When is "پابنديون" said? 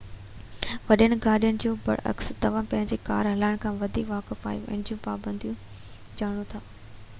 5.07-5.63